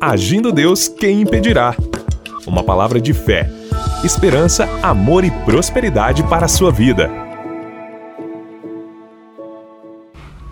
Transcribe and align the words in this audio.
Agindo 0.00 0.50
Deus, 0.50 0.88
quem 0.88 1.20
impedirá? 1.20 1.76
Uma 2.46 2.64
palavra 2.64 2.98
de 2.98 3.12
fé, 3.12 3.50
esperança, 4.02 4.66
amor 4.82 5.24
e 5.24 5.30
prosperidade 5.30 6.22
para 6.22 6.46
a 6.46 6.48
sua 6.48 6.72
vida. 6.72 7.10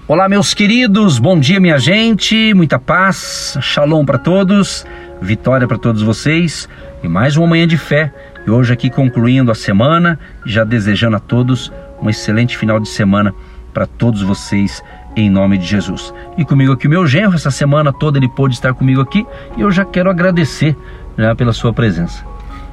Olá, 0.06 0.28
meus 0.28 0.52
queridos, 0.52 1.18
bom 1.18 1.40
dia, 1.40 1.58
minha 1.58 1.78
gente, 1.78 2.52
muita 2.52 2.78
paz, 2.78 3.56
shalom 3.62 4.04
para 4.04 4.18
todos, 4.18 4.84
vitória 5.18 5.66
para 5.66 5.78
todos 5.78 6.02
vocês 6.02 6.68
e 7.02 7.08
mais 7.08 7.38
uma 7.38 7.46
manhã 7.46 7.66
de 7.66 7.78
fé. 7.78 8.12
E 8.46 8.50
hoje, 8.50 8.74
aqui 8.74 8.90
concluindo 8.90 9.50
a 9.50 9.54
semana, 9.54 10.20
já 10.44 10.62
desejando 10.62 11.16
a 11.16 11.20
todos 11.20 11.72
um 12.02 12.10
excelente 12.10 12.54
final 12.54 12.78
de 12.78 12.88
semana 12.90 13.34
para 13.72 13.86
todos 13.86 14.20
vocês 14.20 14.82
em 15.16 15.28
nome 15.28 15.58
de 15.58 15.66
Jesus. 15.66 16.12
E 16.36 16.44
comigo 16.44 16.72
aqui 16.72 16.86
o 16.86 16.90
meu 16.90 17.06
genro, 17.06 17.34
essa 17.34 17.50
semana 17.50 17.92
toda 17.92 18.18
ele 18.18 18.28
pôde 18.28 18.54
estar 18.54 18.74
comigo 18.74 19.00
aqui 19.00 19.26
e 19.56 19.62
eu 19.62 19.70
já 19.70 19.84
quero 19.84 20.10
agradecer 20.10 20.76
né, 21.16 21.34
pela 21.34 21.52
sua 21.52 21.72
presença. 21.72 22.24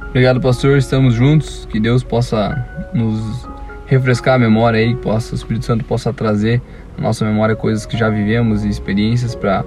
Obrigado, 0.08 0.40
pastor. 0.40 0.78
Estamos 0.78 1.14
juntos. 1.14 1.68
Que 1.70 1.78
Deus 1.78 2.02
possa 2.02 2.66
nos 2.94 3.46
refrescar 3.86 4.36
a 4.36 4.38
memória 4.38 4.80
aí, 4.80 4.94
que 4.94 5.00
possa, 5.02 5.32
o 5.32 5.36
Espírito 5.36 5.66
Santo 5.66 5.84
possa 5.84 6.12
trazer 6.12 6.62
na 6.96 7.04
nossa 7.04 7.24
memória 7.24 7.54
coisas 7.54 7.84
que 7.84 7.96
já 7.96 8.08
vivemos 8.08 8.64
e 8.64 8.68
experiências 8.68 9.34
para 9.34 9.64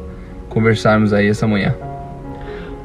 conversarmos 0.49 1.13
aí 1.13 1.27
essa 1.27 1.47
manhã. 1.47 1.75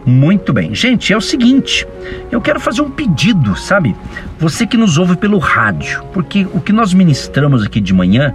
Muito 0.06 0.52
bem. 0.52 0.74
Gente, 0.74 1.12
é 1.12 1.16
o 1.16 1.20
seguinte, 1.20 1.86
eu 2.30 2.38
quero 2.38 2.60
fazer 2.60 2.82
um 2.82 2.90
pedido, 2.90 3.56
sabe? 3.56 3.96
Você 4.38 4.66
que 4.66 4.76
nos 4.76 4.98
ouve 4.98 5.16
pelo 5.16 5.38
rádio, 5.38 6.04
porque 6.12 6.46
o 6.52 6.60
que 6.60 6.72
nós 6.72 6.92
ministramos 6.92 7.64
aqui 7.64 7.80
de 7.80 7.94
manhã 7.94 8.34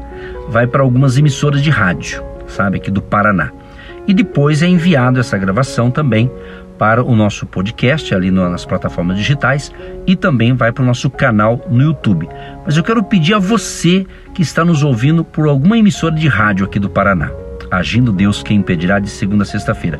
vai 0.49 0.67
para 0.67 0.81
algumas 0.81 1.17
emissoras 1.17 1.61
de 1.61 1.69
rádio, 1.69 2.23
sabe, 2.47 2.77
aqui 2.77 2.91
do 2.91 3.01
Paraná. 3.01 3.51
E 4.07 4.13
depois 4.13 4.61
é 4.61 4.67
enviado 4.67 5.19
essa 5.19 5.37
gravação 5.37 5.91
também 5.91 6.31
para 6.77 7.03
o 7.03 7.15
nosso 7.15 7.45
podcast 7.45 8.15
ali 8.15 8.31
nas 8.31 8.65
plataformas 8.65 9.17
digitais 9.17 9.71
e 10.07 10.15
também 10.15 10.53
vai 10.53 10.71
para 10.71 10.81
o 10.81 10.85
nosso 10.85 11.09
canal 11.09 11.61
no 11.69 11.83
YouTube. 11.83 12.27
Mas 12.65 12.77
eu 12.77 12.83
quero 12.83 13.03
pedir 13.03 13.33
a 13.33 13.39
você 13.39 14.05
que 14.33 14.41
está 14.41 14.63
nos 14.63 14.83
ouvindo 14.83 15.23
por 15.23 15.47
alguma 15.47 15.77
emissora 15.77 16.15
de 16.15 16.27
rádio 16.27 16.65
aqui 16.65 16.79
do 16.79 16.89
Paraná. 16.89 17.29
Agindo 17.69 18.11
Deus 18.11 18.41
quem 18.41 18.57
impedirá 18.57 18.97
de 18.97 19.09
segunda 19.09 19.43
a 19.43 19.45
sexta-feira 19.45 19.99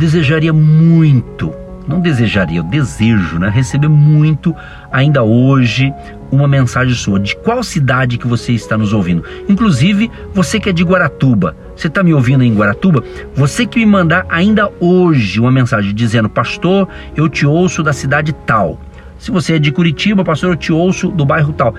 desejaria 0.00 0.52
muito, 0.52 1.52
não 1.86 2.00
desejaria, 2.00 2.60
eu 2.60 2.64
desejo, 2.64 3.38
né, 3.38 3.50
receber 3.50 3.88
muito 3.88 4.56
ainda 4.90 5.22
hoje 5.22 5.92
uma 6.30 6.46
mensagem 6.48 6.94
sua. 6.94 7.18
De 7.18 7.36
qual 7.36 7.62
cidade 7.62 8.18
que 8.18 8.26
você 8.26 8.52
está 8.52 8.76
nos 8.76 8.92
ouvindo? 8.92 9.24
Inclusive, 9.48 10.10
você 10.32 10.60
que 10.60 10.68
é 10.68 10.72
de 10.72 10.84
Guaratuba, 10.84 11.56
você 11.76 11.86
está 11.86 12.02
me 12.02 12.14
ouvindo 12.14 12.44
em 12.44 12.54
Guaratuba? 12.54 13.02
Você 13.34 13.66
que 13.66 13.78
me 13.78 13.86
mandar 13.86 14.26
ainda 14.28 14.70
hoje 14.80 15.40
uma 15.40 15.50
mensagem 15.50 15.94
dizendo, 15.94 16.28
pastor, 16.28 16.88
eu 17.16 17.28
te 17.28 17.46
ouço 17.46 17.82
da 17.82 17.92
cidade 17.92 18.32
tal. 18.46 18.80
Se 19.18 19.30
você 19.30 19.54
é 19.54 19.58
de 19.58 19.70
Curitiba, 19.72 20.24
pastor, 20.24 20.50
eu 20.50 20.56
te 20.56 20.72
ouço 20.72 21.08
do 21.08 21.24
bairro 21.24 21.52
tal. 21.52 21.74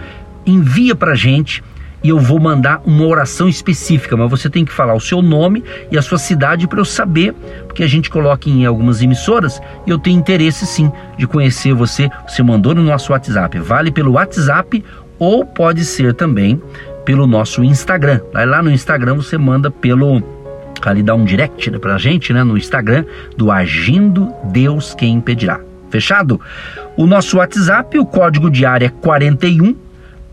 Envia 0.46 0.96
para 0.96 1.16
gente 1.16 1.64
e 2.04 2.10
eu 2.10 2.20
vou 2.20 2.40
mandar 2.40 2.82
uma 2.86 3.06
oração 3.06 3.48
específica, 3.48 4.18
mas 4.18 4.30
você 4.30 4.50
tem 4.50 4.66
que 4.66 4.72
falar 4.72 4.94
o 4.94 5.00
seu 5.00 5.22
nome 5.22 5.64
e 5.92 5.98
a 5.98 6.02
sua 6.02 6.18
cidade 6.18 6.68
para 6.68 6.80
eu 6.80 6.86
saber, 6.86 7.34
porque 7.68 7.84
a 7.84 7.88
gente 7.88 8.10
coloca 8.10 8.50
em 8.50 8.66
algumas 8.66 9.02
emissoras 9.02 9.62
e 9.86 9.90
eu 9.90 10.00
tenho 10.00 10.20
interesse 10.20 10.66
sim 10.66 10.92
de 11.18 11.28
conhecer 11.28 11.74
você. 11.74 12.10
Você 12.28 12.42
mandou 12.42 12.74
no 12.74 12.84
nosso 12.84 13.12
WhatsApp, 13.12 13.60
vale 13.60 13.92
pelo 13.92 14.14
WhatsApp 14.14 14.84
ou 15.20 15.46
pode 15.46 15.86
ser 15.86 16.14
também 16.14 16.62
pelo 17.06 17.28
nosso 17.28 17.64
Instagram. 17.64 18.22
Lá 18.34 18.62
no 18.62 18.72
Instagram 18.72 19.16
você 19.16 19.38
manda 19.38 19.70
pelo 19.70 20.22
ali 20.84 21.04
dá 21.04 21.14
um 21.14 21.24
direct 21.24 21.70
né, 21.70 21.78
pra 21.78 21.98
gente, 22.00 22.34
né, 22.34 22.44
no 22.44 22.58
Instagram 22.58 23.06
do 23.38 23.52
Agindo 23.52 24.34
Deus 24.46 24.96
quem 24.96 25.14
impedirá. 25.14 25.60
Fechado? 25.92 26.42
O 26.98 27.06
nosso 27.06 27.38
WhatsApp, 27.38 28.00
o 28.00 28.06
código 28.06 28.50
de 28.50 28.66
área 28.66 28.88
é 28.88 28.90
41 28.90 29.76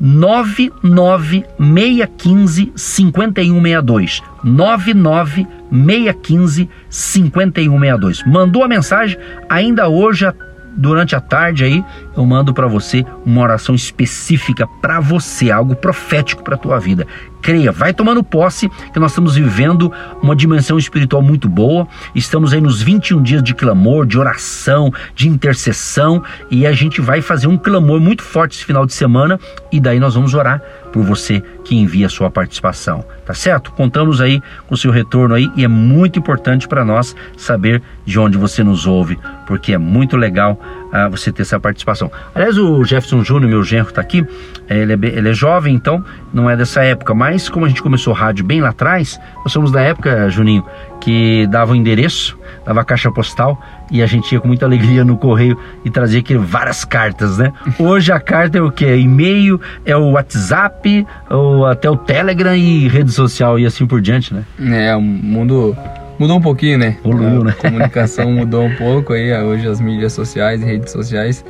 99615 0.00 2.72
5162. 2.76 4.22
99615 4.44 6.69
5162. 6.91 8.22
Mandou 8.26 8.62
a 8.62 8.69
mensagem 8.69 9.19
ainda 9.48 9.88
hoje 9.88 10.31
durante 10.77 11.17
a 11.17 11.21
tarde 11.21 11.65
aí 11.65 11.84
eu 12.17 12.25
mando 12.25 12.53
para 12.53 12.67
você 12.67 13.05
uma 13.25 13.43
oração 13.43 13.75
específica 13.75 14.67
para 14.81 15.01
você, 15.01 15.51
algo 15.51 15.75
profético 15.75 16.43
para 16.43 16.56
tua 16.56 16.79
vida. 16.79 17.06
Creia, 17.41 17.71
vai 17.71 17.95
tomando 17.95 18.23
posse 18.23 18.69
que 18.93 18.99
nós 18.99 19.12
estamos 19.12 19.37
vivendo 19.37 19.93
uma 20.21 20.34
dimensão 20.34 20.77
espiritual 20.77 21.23
muito 21.23 21.49
boa. 21.49 21.87
Estamos 22.15 22.53
aí 22.53 22.61
nos 22.61 22.83
21 22.83 23.23
dias 23.23 23.43
de 23.43 23.55
clamor, 23.55 24.06
de 24.06 24.19
oração, 24.19 24.93
de 25.15 25.29
intercessão 25.29 26.23
e 26.51 26.67
a 26.67 26.73
gente 26.73 27.00
vai 27.00 27.23
fazer 27.23 27.47
um 27.47 27.56
clamor 27.56 28.00
muito 28.00 28.23
forte 28.23 28.56
esse 28.56 28.65
final 28.65 28.85
de 28.85 28.93
semana 28.93 29.39
e 29.71 29.79
daí 29.79 30.00
nós 30.00 30.15
vamos 30.15 30.35
orar 30.35 30.61
por 30.93 31.04
você 31.04 31.43
que 31.65 31.76
envia 31.76 32.09
sua 32.09 32.31
participação, 32.31 33.04
tá 33.26 33.34
certo? 33.34 33.72
Contamos 33.72 34.21
aí 34.21 34.41
com 34.66 34.75
o 34.75 34.78
seu 34.78 34.91
retorno 34.91 35.34
aí 35.34 35.50
e 35.56 35.65
é 35.65 35.69
muito 35.69 36.19
importante 36.19 36.66
para 36.66 36.84
nós 36.84 37.15
saber 37.37 37.82
de 38.04 38.19
onde 38.19 38.38
você 38.38 38.65
nos 38.65 38.87
ouve, 38.87 39.19
porque 39.47 39.72
é 39.72 39.78
muito 39.78 40.16
legal 40.16 40.59
uh, 40.93 41.10
você 41.10 41.31
ter 41.31 41.43
essa 41.43 41.60
participação. 41.60 42.10
Aliás, 42.34 42.56
o 42.56 42.82
Jefferson 42.84 43.22
Júnior, 43.22 43.50
meu 43.50 43.62
genro, 43.62 43.88
está 43.88 44.00
aqui, 44.00 44.26
ele 44.69 44.93
é, 44.93 44.99
ele 45.19 45.28
é 45.28 45.32
jovem, 45.32 45.75
então 45.75 46.04
não 46.32 46.49
é 46.49 46.56
dessa 46.56 46.82
época, 46.82 47.15
mas 47.15 47.49
como 47.49 47.66
a 47.66 47.69
gente 47.69 47.82
começou 47.82 48.12
rádio 48.12 48.44
bem 48.44 48.60
lá 48.60 48.70
atrás, 48.70 49.20
nós 49.43 49.53
somos 49.53 49.72
da 49.72 49.81
época, 49.81 50.31
Juninho, 50.31 50.65
que 51.00 51.47
dava 51.49 51.72
o 51.72 51.76
endereço, 51.76 52.38
dava 52.69 52.83
a 52.83 52.84
caixa 52.84 53.11
postal 53.11 53.59
e 53.91 54.03
a 54.03 54.06
gente 54.06 54.31
ia 54.31 54.41
com 54.41 54.47
muita 54.47 54.67
alegria 54.67 55.03
no 55.03 55.17
correio 55.17 55.59
e 55.87 55.91
trazia 55.91 56.21
aqui 56.21 56.37
várias 56.37 56.84
cartas, 56.84 57.39
né? 57.39 57.51
Hoje 57.81 58.12
a 58.12 58.21
carta 58.21 58.59
é 58.59 58.61
o 58.61 58.71
que? 58.71 58.84
É 58.84 58.99
e-mail, 58.99 59.59
é 59.87 59.97
o 59.97 60.11
WhatsApp, 60.11 61.06
ou 61.31 61.65
até 61.65 61.89
o 61.89 61.97
Telegram 61.97 62.55
e 62.55 62.87
rede 62.87 63.11
social 63.11 63.59
e 63.59 63.65
assim 63.65 63.87
por 63.87 64.03
diante, 64.03 64.34
né? 64.34 64.45
É, 64.61 64.95
o 64.95 65.01
mundo 65.01 65.75
mudou 66.19 66.37
um 66.37 66.43
pouquinho, 66.43 66.77
né? 66.77 66.99
Evoluiu, 67.03 67.43
né? 67.43 67.55
A 67.59 67.62
comunicação 67.62 68.31
mudou 68.31 68.65
um 68.65 68.77
pouco 68.77 69.15
aí, 69.15 69.33
hoje 69.43 69.67
as 69.67 69.81
mídias 69.81 70.12
sociais 70.12 70.61
e 70.61 70.65
redes 70.67 70.93
sociais. 70.93 71.43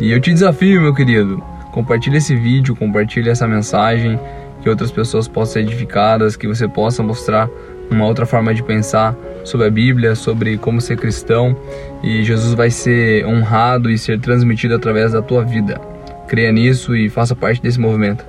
E 0.00 0.10
eu 0.10 0.20
te 0.20 0.32
desafio, 0.32 0.80
meu 0.80 0.92
querido, 0.92 1.40
compartilhe 1.70 2.16
esse 2.16 2.34
vídeo, 2.34 2.74
compartilhe 2.74 3.30
essa 3.30 3.46
mensagem, 3.46 4.18
que 4.62 4.68
outras 4.68 4.90
pessoas 4.90 5.28
possam 5.28 5.52
ser 5.52 5.60
edificadas, 5.60 6.34
que 6.34 6.48
você 6.48 6.66
possa 6.66 7.04
mostrar 7.04 7.48
uma 7.90 8.04
outra 8.06 8.26
forma 8.26 8.54
de 8.54 8.62
pensar 8.62 9.14
sobre 9.44 9.66
a 9.66 9.70
Bíblia, 9.70 10.14
sobre 10.14 10.58
como 10.58 10.80
ser 10.80 10.96
cristão 10.96 11.56
e 12.02 12.24
Jesus 12.24 12.54
vai 12.54 12.70
ser 12.70 13.24
honrado 13.26 13.90
e 13.90 13.96
ser 13.96 14.18
transmitido 14.20 14.74
através 14.74 15.12
da 15.12 15.22
tua 15.22 15.44
vida. 15.44 15.80
Creia 16.26 16.52
nisso 16.52 16.96
e 16.96 17.08
faça 17.08 17.34
parte 17.34 17.62
desse 17.62 17.78
movimento. 17.78 18.24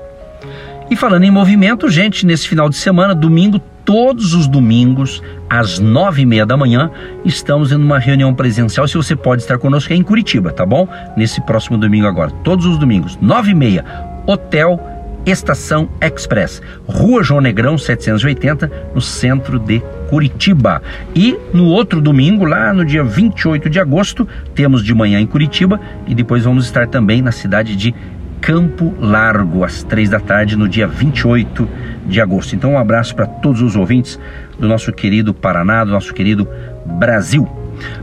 E 0.89 0.95
falando 0.95 1.23
em 1.23 1.31
movimento, 1.31 1.89
gente, 1.89 2.25
nesse 2.25 2.47
final 2.47 2.69
de 2.69 2.77
semana, 2.77 3.13
domingo, 3.13 3.59
todos 3.83 4.33
os 4.33 4.47
domingos, 4.47 5.21
às 5.49 5.79
nove 5.79 6.21
e 6.21 6.25
meia 6.25 6.45
da 6.45 6.55
manhã, 6.55 6.89
estamos 7.25 7.71
em 7.71 7.75
uma 7.75 7.99
reunião 7.99 8.33
presencial. 8.33 8.87
Se 8.87 8.95
você 8.95 9.15
pode 9.15 9.41
estar 9.41 9.57
conosco, 9.57 9.91
é 9.91 9.95
em 9.95 10.03
Curitiba, 10.03 10.51
tá 10.51 10.65
bom? 10.65 10.87
Nesse 11.17 11.41
próximo 11.41 11.77
domingo 11.77 12.07
agora, 12.07 12.31
todos 12.43 12.65
os 12.65 12.77
domingos, 12.77 13.17
nove 13.21 13.51
e 13.51 13.55
meia, 13.55 13.83
Hotel 14.25 14.79
Estação 15.27 15.89
Express, 16.01 16.61
Rua 16.87 17.21
João 17.21 17.41
Negrão 17.41 17.77
780, 17.77 18.71
no 18.95 19.01
centro 19.01 19.59
de 19.59 19.81
Curitiba. 20.09 20.81
E 21.13 21.37
no 21.53 21.65
outro 21.65 21.99
domingo, 21.99 22.45
lá 22.45 22.73
no 22.73 22.85
dia 22.85 23.03
28 23.03 23.69
de 23.69 23.77
agosto, 23.77 24.25
temos 24.55 24.83
de 24.83 24.93
manhã 24.93 25.19
em 25.19 25.27
Curitiba 25.27 25.79
e 26.07 26.15
depois 26.15 26.45
vamos 26.45 26.63
estar 26.63 26.87
também 26.87 27.21
na 27.21 27.33
cidade 27.33 27.75
de 27.75 27.93
Campo 28.39 28.95
Largo, 28.99 29.63
às 29.65 29.83
três 29.83 30.09
da 30.09 30.19
tarde, 30.19 30.55
no 30.55 30.69
dia 30.69 30.87
28 30.87 31.67
de 32.05 32.21
agosto. 32.21 32.55
Então, 32.55 32.73
um 32.73 32.77
abraço 32.77 33.13
para 33.13 33.25
todos 33.25 33.61
os 33.61 33.75
ouvintes 33.75 34.17
do 34.57 34.67
nosso 34.67 34.93
querido 34.93 35.33
Paraná, 35.33 35.83
do 35.83 35.91
nosso 35.91 36.13
querido 36.13 36.47
Brasil. 36.85 37.47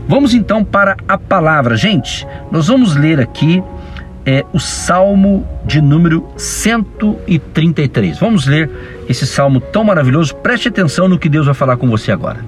Vamos 0.07 0.33
então 0.33 0.63
para 0.63 0.95
a 1.07 1.17
palavra. 1.17 1.75
Gente, 1.75 2.27
nós 2.51 2.67
vamos 2.67 2.95
ler 2.95 3.19
aqui 3.19 3.63
é 4.25 4.43
o 4.51 4.59
Salmo 4.59 5.47
de 5.65 5.79
número 5.79 6.27
133. 6.35 8.17
Vamos 8.17 8.47
ler 8.47 8.69
esse 9.07 9.27
salmo 9.27 9.59
tão 9.61 9.83
maravilhoso. 9.83 10.35
Preste 10.35 10.67
atenção 10.67 11.07
no 11.07 11.19
que 11.19 11.29
Deus 11.29 11.45
vai 11.45 11.53
falar 11.53 11.77
com 11.77 11.87
você 11.87 12.11
agora. 12.11 12.39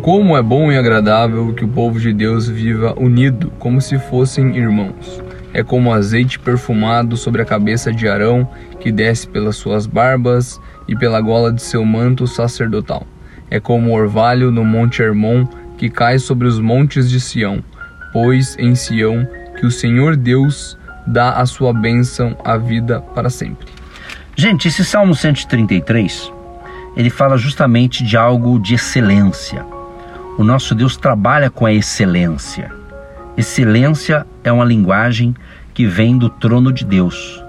Como 0.00 0.34
é 0.34 0.42
bom 0.42 0.72
e 0.72 0.78
agradável 0.78 1.52
que 1.52 1.64
o 1.64 1.68
povo 1.68 2.00
de 2.00 2.12
Deus 2.14 2.48
viva 2.48 2.94
unido, 2.98 3.52
como 3.58 3.82
se 3.82 3.98
fossem 3.98 4.56
irmãos. 4.56 5.22
É 5.52 5.62
como 5.62 5.92
azeite 5.92 6.38
perfumado 6.38 7.18
sobre 7.18 7.42
a 7.42 7.44
cabeça 7.44 7.92
de 7.92 8.08
Arão, 8.08 8.48
que 8.78 8.90
desce 8.90 9.28
pelas 9.28 9.56
suas 9.56 9.86
barbas 9.86 10.58
e 10.88 10.96
pela 10.96 11.20
gola 11.20 11.52
de 11.52 11.60
seu 11.60 11.84
manto 11.84 12.26
sacerdotal. 12.26 13.06
É 13.50 13.60
como 13.60 13.94
orvalho 13.94 14.50
no 14.50 14.64
monte 14.64 15.02
Hermon, 15.02 15.44
que 15.76 15.90
cai 15.90 16.18
sobre 16.18 16.48
os 16.48 16.58
montes 16.58 17.10
de 17.10 17.20
Sião, 17.20 17.62
pois 18.12 18.56
em 18.58 18.74
Sião 18.74 19.28
que 19.58 19.66
o 19.66 19.70
Senhor 19.70 20.16
Deus 20.16 20.78
dá 21.10 21.32
a 21.32 21.46
sua 21.46 21.72
bênção 21.72 22.36
à 22.44 22.56
vida 22.56 23.00
para 23.14 23.28
sempre. 23.28 23.66
Gente, 24.36 24.68
esse 24.68 24.84
Salmo 24.84 25.14
133, 25.14 26.32
ele 26.96 27.10
fala 27.10 27.36
justamente 27.36 28.04
de 28.04 28.16
algo 28.16 28.58
de 28.58 28.74
excelência. 28.74 29.64
o 30.38 30.44
nosso 30.44 30.74
Deus 30.74 30.96
trabalha 30.96 31.50
com 31.50 31.66
a 31.66 31.72
excelência. 31.72 32.72
Excelência 33.36 34.26
é 34.42 34.50
uma 34.50 34.64
linguagem 34.64 35.34
que 35.74 35.86
vem 35.86 36.16
do 36.16 36.30
trono 36.30 36.72
de 36.72 36.84
Deus. 36.84 37.42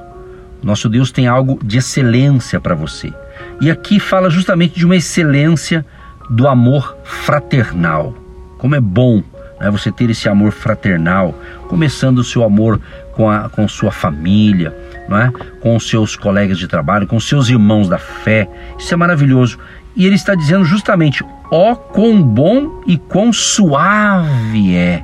Nosso 0.61 0.89
Deus 0.89 1.11
tem 1.11 1.27
algo 1.27 1.57
de 1.63 1.77
excelência 1.77 2.59
para 2.59 2.75
você. 2.75 3.13
E 3.61 3.71
aqui 3.71 3.99
fala 3.99 4.29
justamente 4.29 4.77
de 4.77 4.85
uma 4.85 4.95
excelência 4.95 5.85
do 6.29 6.47
amor 6.47 6.97
fraternal. 7.03 8.13
Como 8.57 8.75
é 8.75 8.81
bom 8.81 9.23
né, 9.61 9.69
você 9.69 9.91
ter 9.91 10.09
esse 10.09 10.27
amor 10.27 10.51
fraternal, 10.51 11.33
começando 11.67 12.17
o 12.17 12.23
seu 12.23 12.43
amor 12.43 12.81
com, 13.13 13.29
a, 13.29 13.47
com 13.47 13.67
sua 13.67 13.91
família, 13.91 14.75
não 15.07 15.17
é? 15.17 15.31
com 15.59 15.79
seus 15.79 16.15
colegas 16.15 16.57
de 16.57 16.67
trabalho, 16.67 17.05
com 17.05 17.19
seus 17.19 17.47
irmãos 17.49 17.87
da 17.87 17.97
fé. 17.97 18.49
Isso 18.77 18.93
é 18.93 18.97
maravilhoso. 18.97 19.59
E 19.95 20.05
ele 20.05 20.15
está 20.15 20.33
dizendo 20.33 20.65
justamente: 20.65 21.23
ó, 21.51 21.71
oh, 21.71 21.75
quão 21.75 22.21
bom 22.21 22.81
e 22.87 22.97
quão 22.97 23.31
suave 23.31 24.75
é 24.75 25.03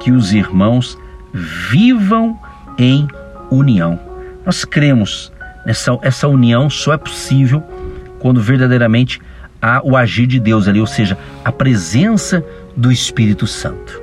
que 0.00 0.10
os 0.10 0.32
irmãos 0.32 0.98
vivam 1.32 2.38
em 2.78 3.06
união. 3.50 3.98
Nós 4.46 4.64
cremos 4.64 5.32
nessa 5.66 5.98
essa 6.00 6.28
união 6.28 6.70
só 6.70 6.94
é 6.94 6.96
possível 6.96 7.62
quando 8.20 8.40
verdadeiramente 8.40 9.20
há 9.60 9.80
o 9.84 9.96
agir 9.96 10.26
de 10.26 10.38
Deus 10.38 10.68
ali, 10.68 10.80
ou 10.80 10.86
seja, 10.86 11.18
a 11.44 11.50
presença 11.50 12.44
do 12.78 12.92
Espírito 12.92 13.44
Santo. 13.44 14.00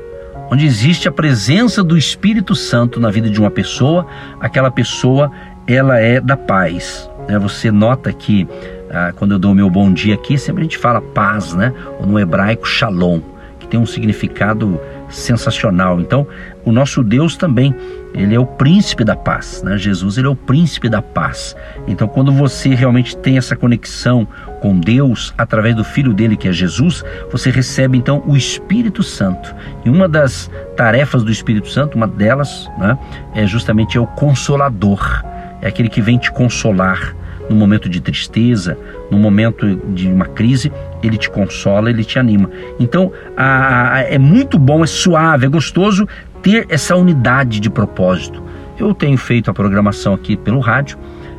Onde 0.52 0.66
existe 0.66 1.08
a 1.08 1.12
presença 1.12 1.82
do 1.82 1.98
Espírito 1.98 2.54
Santo 2.54 3.00
na 3.00 3.10
vida 3.10 3.30
de 3.30 3.40
uma 3.40 3.50
pessoa, 3.50 4.06
aquela 4.40 4.70
pessoa 4.70 5.32
ela 5.66 5.98
é 5.98 6.20
da 6.20 6.36
paz. 6.36 7.10
Né? 7.28 7.40
Você 7.40 7.72
nota 7.72 8.12
que 8.12 8.48
ah, 8.92 9.14
quando 9.16 9.32
eu 9.32 9.40
dou 9.40 9.56
meu 9.56 9.70
bom 9.70 9.92
dia 9.92 10.14
aqui, 10.14 10.38
sempre 10.38 10.62
a 10.62 10.64
gente 10.64 10.78
fala 10.78 11.02
paz, 11.02 11.54
né? 11.54 11.74
Ou 12.00 12.06
no 12.06 12.20
hebraico 12.20 12.68
shalom, 12.68 13.22
que 13.60 13.68
tem 13.68 13.80
um 13.80 13.86
significado 13.86 14.80
sensacional. 15.16 16.00
Então, 16.00 16.28
o 16.64 16.72
nosso 16.72 17.04
Deus 17.04 17.36
também, 17.36 17.76
ele 18.14 18.36
é 18.36 18.40
o 18.40 18.46
príncipe 18.46 19.04
da 19.04 19.16
paz, 19.16 19.62
né? 19.64 19.78
Jesus, 19.78 20.18
ele 20.18 20.28
é 20.28 20.30
o 20.30 20.36
príncipe 20.36 20.90
da 20.90 21.02
paz. 21.02 21.56
Então, 21.88 22.08
quando 22.08 22.32
você 22.32 22.74
realmente 22.74 23.16
tem 23.18 23.38
essa 23.38 23.56
conexão 23.56 24.28
com 24.62 24.80
Deus 24.80 25.34
através 25.38 25.76
do 25.76 25.84
filho 25.84 26.14
dele, 26.14 26.38
que 26.38 26.48
é 26.48 26.52
Jesus, 26.52 27.04
você 27.32 27.50
recebe 27.50 27.98
então 27.98 28.24
o 28.26 28.36
Espírito 28.36 29.04
Santo. 29.04 29.56
E 29.84 29.90
uma 29.90 30.08
das 30.08 30.50
tarefas 30.76 31.24
do 31.24 31.32
Espírito 31.32 31.70
Santo, 31.70 31.96
uma 31.96 32.08
delas, 32.08 32.70
né, 32.78 32.98
é 33.34 33.46
justamente 33.46 33.98
é 33.98 34.02
o 34.02 34.08
consolador. 34.08 35.24
É 35.62 35.68
aquele 35.68 35.90
que 35.90 36.02
vem 36.02 36.18
te 36.18 36.32
consolar, 36.32 37.16
no 37.50 37.56
momento 37.56 37.88
de 37.88 38.00
tristeza, 38.02 38.78
no 39.12 39.18
momento 39.18 39.76
de 39.94 40.08
uma 40.08 40.26
crise, 40.26 40.72
ele 41.04 41.18
te 41.18 41.30
consola, 41.30 41.90
ele 41.90 42.04
te 42.04 42.18
anima. 42.18 42.50
Então, 42.80 43.12
a, 43.38 43.96
a, 43.96 44.00
é 44.02 44.18
muito 44.18 44.58
bom, 44.58 44.84
é 44.84 44.88
suave, 44.88 45.46
é 45.46 45.50
gostoso 45.50 46.08
ter 46.42 46.66
essa 46.70 46.96
unidade 46.96 47.60
de 47.60 47.70
propósito. 47.70 48.44
Eu 48.78 48.94
tenho 48.94 49.18
feito 49.18 49.50
a 49.50 49.54
programação 49.54 50.14
aqui 50.14 50.36
pelo 50.36 50.60
rádio 50.60 50.98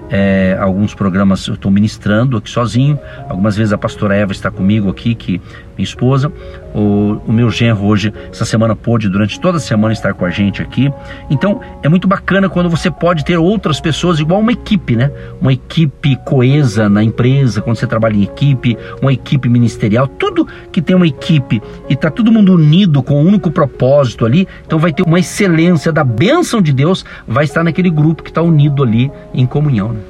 é, 0.08 0.56
alguns 0.60 0.94
programas 0.94 1.46
eu 1.46 1.54
estou 1.54 1.70
ministrando 1.70 2.36
aqui 2.36 2.50
sozinho. 2.50 2.98
Algumas 3.28 3.56
vezes 3.56 3.72
a 3.72 3.78
pastora 3.78 4.14
Eva 4.14 4.32
está 4.32 4.50
comigo 4.50 4.88
aqui, 4.88 5.14
que 5.14 5.40
minha 5.76 5.84
esposa. 5.84 6.32
O, 6.74 7.20
o 7.26 7.32
meu 7.32 7.50
genro 7.50 7.84
hoje, 7.84 8.12
essa 8.30 8.44
semana, 8.44 8.74
pôde 8.74 9.08
durante 9.08 9.40
toda 9.40 9.58
a 9.58 9.60
semana 9.60 9.92
estar 9.92 10.14
com 10.14 10.24
a 10.24 10.30
gente 10.30 10.62
aqui. 10.62 10.90
Então 11.30 11.60
é 11.82 11.88
muito 11.88 12.08
bacana 12.08 12.48
quando 12.48 12.68
você 12.68 12.90
pode 12.90 13.24
ter 13.24 13.36
outras 13.36 13.80
pessoas, 13.80 14.18
igual 14.18 14.40
uma 14.40 14.52
equipe, 14.52 14.96
né? 14.96 15.10
Uma 15.40 15.52
equipe 15.52 16.16
coesa 16.24 16.88
na 16.88 17.02
empresa, 17.02 17.60
quando 17.60 17.76
você 17.76 17.86
trabalha 17.86 18.16
em 18.16 18.22
equipe, 18.22 18.76
uma 19.00 19.12
equipe 19.12 19.48
ministerial, 19.48 20.06
tudo 20.06 20.46
que 20.72 20.82
tem 20.82 20.96
uma 20.96 21.06
equipe 21.06 21.62
e 21.88 21.94
está 21.94 22.10
todo 22.10 22.32
mundo 22.32 22.52
unido 22.52 23.02
com 23.02 23.22
um 23.22 23.26
único 23.26 23.50
propósito 23.50 24.24
ali, 24.24 24.46
então 24.64 24.78
vai 24.78 24.92
ter 24.92 25.02
uma 25.02 25.18
excelência 25.18 25.92
da 25.92 26.04
bênção 26.04 26.60
de 26.60 26.72
Deus, 26.72 27.04
vai 27.26 27.44
estar 27.44 27.62
naquele 27.62 27.90
grupo 27.90 28.22
que 28.22 28.30
está 28.30 28.42
unido 28.42 28.82
ali 28.82 29.10
em 29.32 29.46
comunhão. 29.46 29.92
Né? 29.92 30.00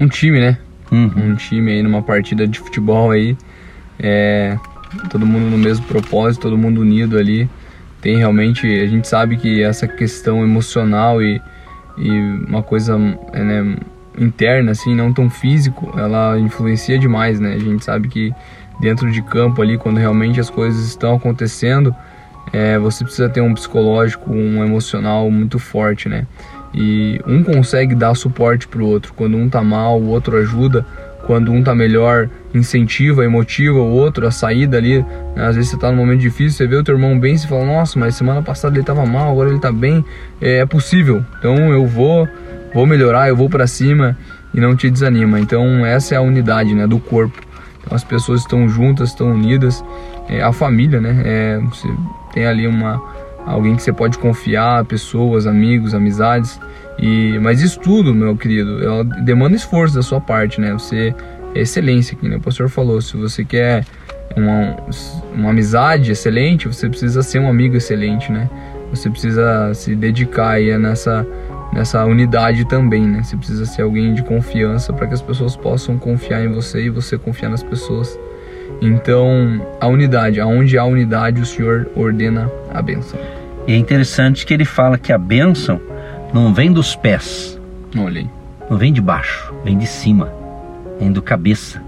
Um 0.00 0.08
time, 0.08 0.40
né? 0.40 0.58
Uhum. 0.90 1.32
Um 1.32 1.34
time 1.34 1.72
aí 1.72 1.82
numa 1.82 2.02
partida 2.02 2.46
de 2.46 2.58
futebol 2.58 3.10
aí. 3.10 3.36
É, 3.98 4.56
todo 5.10 5.26
mundo 5.26 5.50
no 5.50 5.58
mesmo 5.58 5.86
propósito, 5.86 6.42
todo 6.42 6.58
mundo 6.58 6.80
unido 6.80 7.18
ali. 7.18 7.48
Tem 8.00 8.16
realmente, 8.16 8.66
a 8.66 8.86
gente 8.86 9.08
sabe 9.08 9.36
que 9.36 9.62
essa 9.62 9.86
questão 9.86 10.42
emocional 10.42 11.22
e, 11.22 11.40
e 11.96 12.10
uma 12.48 12.62
coisa 12.62 12.96
né, 12.96 13.76
interna, 14.16 14.72
assim, 14.72 14.94
não 14.94 15.12
tão 15.12 15.28
físico, 15.28 15.92
ela 15.98 16.38
influencia 16.38 16.98
demais, 16.98 17.40
né? 17.40 17.54
A 17.54 17.58
gente 17.58 17.84
sabe 17.84 18.08
que 18.08 18.32
dentro 18.80 19.10
de 19.10 19.20
campo 19.22 19.60
ali, 19.60 19.76
quando 19.76 19.96
realmente 19.96 20.38
as 20.38 20.48
coisas 20.48 20.86
estão 20.86 21.16
acontecendo, 21.16 21.94
é, 22.52 22.78
você 22.78 23.04
precisa 23.04 23.28
ter 23.28 23.40
um 23.40 23.54
psicológico, 23.54 24.32
um 24.32 24.64
emocional 24.64 25.30
muito 25.30 25.58
forte, 25.58 26.08
né? 26.08 26.26
E 26.74 27.20
um 27.26 27.42
consegue 27.42 27.94
dar 27.94 28.14
suporte 28.14 28.68
para 28.68 28.82
o 28.82 28.86
outro. 28.86 29.12
Quando 29.14 29.36
um 29.36 29.48
tá 29.48 29.62
mal, 29.62 30.00
o 30.00 30.08
outro 30.08 30.36
ajuda. 30.36 30.84
Quando 31.26 31.52
um 31.52 31.62
tá 31.62 31.74
melhor, 31.74 32.28
incentiva, 32.54 33.24
emotiva 33.24 33.78
o 33.78 33.90
outro 33.90 34.26
a 34.26 34.30
saída 34.30 34.76
ali. 34.76 35.04
Né? 35.34 35.46
Às 35.46 35.56
vezes 35.56 35.70
você 35.70 35.76
tá 35.76 35.90
num 35.90 35.98
momento 35.98 36.20
difícil, 36.20 36.56
você 36.56 36.66
vê 36.66 36.76
o 36.76 36.82
teu 36.82 36.94
irmão 36.94 37.18
bem, 37.18 37.36
você 37.36 37.46
fala: 37.46 37.64
"Nossa, 37.64 37.98
mas 37.98 38.14
semana 38.14 38.42
passada 38.42 38.76
ele 38.76 38.84
tava 38.84 39.04
mal, 39.04 39.30
agora 39.30 39.50
ele 39.50 39.58
tá 39.58 39.72
bem". 39.72 40.04
É, 40.40 40.58
é 40.58 40.66
possível. 40.66 41.24
Então 41.38 41.72
eu 41.72 41.86
vou, 41.86 42.28
vou 42.72 42.86
melhorar, 42.86 43.28
eu 43.28 43.36
vou 43.36 43.48
para 43.48 43.66
cima 43.66 44.16
e 44.54 44.60
não 44.60 44.74
te 44.74 44.90
desanima. 44.90 45.38
Então 45.40 45.84
essa 45.84 46.14
é 46.14 46.18
a 46.18 46.22
unidade, 46.22 46.74
né, 46.74 46.86
do 46.86 46.98
corpo. 46.98 47.40
Então 47.80 47.94
as 47.94 48.04
pessoas 48.04 48.40
estão 48.40 48.68
juntas, 48.68 49.10
estão 49.10 49.32
unidas. 49.32 49.84
É, 50.28 50.42
a 50.42 50.52
família, 50.52 51.00
né? 51.00 51.22
É, 51.24 51.60
você 51.70 51.88
tem 52.34 52.46
ali 52.46 52.66
uma 52.66 53.00
alguém 53.46 53.74
que 53.76 53.82
você 53.82 53.92
pode 53.92 54.18
confiar, 54.18 54.84
pessoas, 54.84 55.46
amigos, 55.46 55.94
amizades. 55.94 56.60
E 56.98 57.38
mas 57.40 57.62
isso 57.62 57.80
tudo, 57.80 58.14
meu 58.14 58.36
querido, 58.36 59.04
demanda 59.22 59.56
esforço 59.56 59.94
da 59.94 60.02
sua 60.02 60.20
parte, 60.20 60.60
né? 60.60 60.72
Você 60.72 61.14
excelência, 61.60 62.16
que 62.16 62.26
o 62.28 62.40
pastor 62.40 62.68
falou. 62.68 63.00
Se 63.00 63.16
você 63.16 63.44
quer 63.44 63.84
uma, 64.36 64.76
uma 65.34 65.50
amizade 65.50 66.10
excelente, 66.10 66.68
você 66.68 66.88
precisa 66.88 67.22
ser 67.22 67.38
um 67.38 67.48
amigo 67.48 67.76
excelente, 67.76 68.30
né? 68.30 68.48
Você 68.90 69.10
precisa 69.10 69.72
se 69.74 69.94
dedicar 69.94 70.52
aí 70.52 70.76
nessa 70.78 71.26
nessa 71.72 72.04
unidade 72.04 72.64
também, 72.64 73.06
né? 73.06 73.22
Você 73.22 73.36
precisa 73.36 73.66
ser 73.66 73.82
alguém 73.82 74.14
de 74.14 74.22
confiança 74.22 74.92
para 74.92 75.06
que 75.06 75.14
as 75.14 75.22
pessoas 75.22 75.56
possam 75.56 75.98
confiar 75.98 76.42
em 76.42 76.48
você 76.48 76.84
e 76.84 76.90
você 76.90 77.18
confiar 77.18 77.50
nas 77.50 77.62
pessoas. 77.62 78.18
Então, 78.80 79.66
a 79.80 79.86
unidade, 79.86 80.40
aonde 80.40 80.78
há 80.78 80.84
unidade, 80.84 81.40
o 81.40 81.46
Senhor 81.46 81.88
ordena 81.94 82.50
a 82.72 82.80
bênção. 82.80 83.18
E 83.66 83.72
é 83.72 83.76
interessante 83.76 84.46
que 84.46 84.54
ele 84.54 84.64
fala 84.64 84.96
que 84.96 85.12
a 85.12 85.18
bênção 85.18 85.80
não 86.32 86.54
vem 86.54 86.72
dos 86.72 86.96
pés. 86.96 87.60
Olha 87.96 88.20
aí. 88.20 88.30
Não 88.70 88.76
vem 88.76 88.92
de 88.92 89.00
baixo, 89.00 89.54
vem 89.64 89.78
de 89.78 89.86
cima, 89.86 90.30
vem 90.98 91.12
do 91.12 91.22
cabeça. 91.22 91.82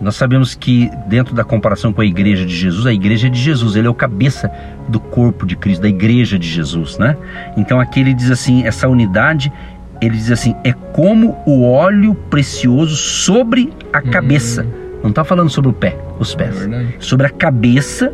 Nós 0.00 0.14
sabemos 0.14 0.54
que 0.54 0.90
dentro 1.08 1.34
da 1.34 1.42
comparação 1.42 1.92
com 1.92 2.00
a 2.00 2.04
igreja 2.04 2.46
de 2.46 2.54
Jesus, 2.54 2.86
a 2.86 2.92
igreja 2.92 3.26
é 3.26 3.30
de 3.30 3.40
Jesus, 3.40 3.74
ele 3.74 3.88
é 3.88 3.90
o 3.90 3.94
cabeça 3.94 4.50
do 4.88 5.00
corpo 5.00 5.44
de 5.44 5.56
Cristo, 5.56 5.82
da 5.82 5.88
igreja 5.88 6.38
de 6.38 6.48
Jesus, 6.48 6.98
né? 6.98 7.16
Então 7.56 7.80
aqui 7.80 7.98
ele 8.00 8.14
diz 8.14 8.30
assim, 8.30 8.64
essa 8.64 8.86
unidade, 8.86 9.52
ele 10.00 10.16
diz 10.16 10.30
assim, 10.30 10.54
é 10.62 10.72
como 10.72 11.36
o 11.44 11.68
óleo 11.68 12.14
precioso 12.14 12.94
sobre 12.94 13.72
a 13.92 14.00
cabeça. 14.00 14.62
Uhum. 14.62 15.00
Não 15.02 15.10
está 15.10 15.24
falando 15.24 15.50
sobre 15.50 15.70
o 15.70 15.72
pé, 15.72 15.98
os 16.18 16.32
pés. 16.32 16.66
É 16.66 16.86
sobre 17.00 17.26
a 17.26 17.30
cabeça 17.30 18.12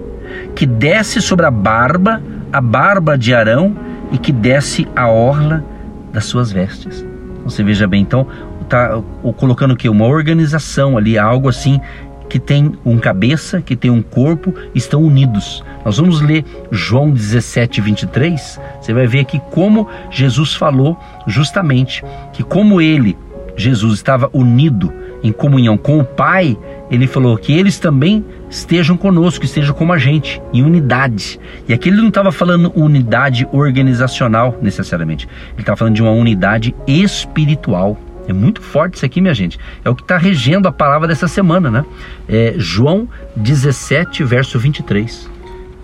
que 0.54 0.64
desce 0.64 1.20
sobre 1.20 1.44
a 1.44 1.50
barba 1.50 2.22
a 2.54 2.60
barba 2.60 3.18
de 3.18 3.34
Arão 3.34 3.76
e 4.12 4.16
que 4.16 4.30
desce 4.30 4.86
a 4.94 5.08
orla 5.08 5.64
das 6.12 6.24
suas 6.24 6.52
vestes. 6.52 7.04
Você 7.44 7.64
veja 7.64 7.84
bem, 7.88 8.00
então, 8.00 8.28
está 8.74 9.00
colocando 9.36 9.72
o 9.72 9.76
que? 9.76 9.88
Uma 9.88 10.06
organização 10.06 10.98
ali, 10.98 11.16
algo 11.16 11.48
assim 11.48 11.80
que 12.28 12.38
tem 12.38 12.72
um 12.84 12.98
cabeça, 12.98 13.60
que 13.60 13.76
tem 13.76 13.90
um 13.90 14.02
corpo, 14.02 14.52
estão 14.74 15.02
unidos. 15.02 15.62
Nós 15.84 15.98
vamos 15.98 16.20
ler 16.20 16.44
João 16.70 17.10
17, 17.10 17.80
23. 17.80 18.60
Você 18.80 18.92
vai 18.92 19.06
ver 19.06 19.20
aqui 19.20 19.40
como 19.50 19.88
Jesus 20.10 20.54
falou 20.54 20.98
justamente 21.26 22.02
que 22.32 22.42
como 22.42 22.80
ele, 22.80 23.16
Jesus, 23.56 23.94
estava 23.94 24.28
unido 24.32 24.92
em 25.22 25.32
comunhão 25.32 25.76
com 25.76 26.00
o 26.00 26.04
Pai, 26.04 26.58
ele 26.90 27.06
falou 27.06 27.36
que 27.36 27.52
eles 27.52 27.78
também 27.78 28.24
estejam 28.50 28.96
conosco, 28.96 29.44
estejam 29.44 29.74
como 29.74 29.92
a 29.92 29.98
gente, 29.98 30.42
em 30.52 30.62
unidade. 30.62 31.38
E 31.68 31.72
aqui 31.72 31.88
ele 31.88 31.98
não 31.98 32.08
estava 32.08 32.32
falando 32.32 32.72
unidade 32.74 33.46
organizacional 33.52 34.58
necessariamente, 34.60 35.28
ele 35.52 35.60
estava 35.60 35.76
falando 35.76 35.94
de 35.94 36.02
uma 36.02 36.10
unidade 36.10 36.74
espiritual. 36.86 37.96
É 38.26 38.32
muito 38.32 38.62
forte 38.62 38.94
isso 38.94 39.06
aqui, 39.06 39.20
minha 39.20 39.34
gente. 39.34 39.58
É 39.84 39.90
o 39.90 39.94
que 39.94 40.02
está 40.02 40.16
regendo 40.16 40.66
a 40.68 40.72
palavra 40.72 41.06
dessa 41.06 41.28
semana, 41.28 41.70
né? 41.70 41.84
É 42.28 42.54
João 42.56 43.08
17, 43.36 44.24
verso 44.24 44.58
23. 44.58 45.30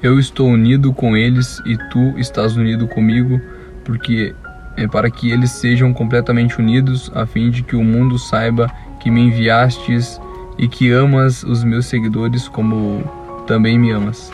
Eu 0.02 0.18
estou 0.18 0.48
unido 0.48 0.92
com 0.92 1.16
eles 1.16 1.60
e 1.66 1.76
tu 1.90 2.18
estás 2.18 2.56
unido 2.56 2.88
comigo, 2.88 3.40
porque 3.84 4.34
é 4.76 4.88
para 4.88 5.10
que 5.10 5.30
eles 5.30 5.50
sejam 5.50 5.92
completamente 5.92 6.58
unidos, 6.58 7.12
a 7.14 7.26
fim 7.26 7.50
de 7.50 7.62
que 7.62 7.76
o 7.76 7.84
mundo 7.84 8.18
saiba 8.18 8.70
que 9.00 9.10
me 9.10 9.20
enviastes 9.20 10.18
e 10.56 10.68
que 10.68 10.90
amas 10.90 11.42
os 11.42 11.62
meus 11.64 11.86
seguidores 11.86 12.48
como 12.48 13.04
também 13.46 13.78
me 13.78 13.90
amas. 13.90 14.32